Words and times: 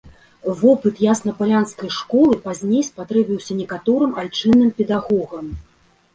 Вопыт 0.61 0.95
яснапалянскай 1.11 1.89
школы 1.97 2.33
пазней 2.47 2.83
спатрэбіўся 2.89 3.59
некаторым 3.61 4.11
айчынным 4.25 4.69
педагогам. 4.83 5.45